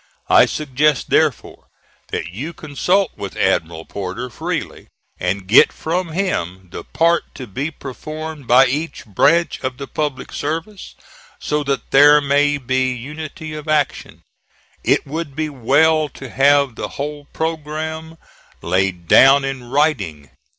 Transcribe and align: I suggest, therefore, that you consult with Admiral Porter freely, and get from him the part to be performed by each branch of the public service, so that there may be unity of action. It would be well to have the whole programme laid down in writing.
I 0.31 0.47
suggest, 0.47 1.11
therefore, 1.11 1.67
that 2.07 2.31
you 2.33 2.53
consult 2.53 3.11
with 3.15 3.37
Admiral 3.37 3.85
Porter 3.85 4.31
freely, 4.31 4.87
and 5.19 5.45
get 5.45 5.71
from 5.71 6.09
him 6.13 6.69
the 6.71 6.83
part 6.83 7.21
to 7.35 7.45
be 7.45 7.69
performed 7.69 8.47
by 8.47 8.65
each 8.65 9.05
branch 9.05 9.59
of 9.63 9.77
the 9.77 9.85
public 9.85 10.33
service, 10.33 10.95
so 11.39 11.63
that 11.65 11.91
there 11.91 12.19
may 12.19 12.57
be 12.57 12.91
unity 12.93 13.53
of 13.53 13.67
action. 13.67 14.23
It 14.83 15.05
would 15.05 15.35
be 15.35 15.49
well 15.49 16.09
to 16.15 16.31
have 16.31 16.73
the 16.73 16.87
whole 16.97 17.25
programme 17.31 18.17
laid 18.63 19.07
down 19.07 19.45
in 19.45 19.65
writing. 19.69 20.31